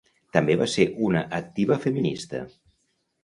[0.35, 2.43] També va ser una activa feminista.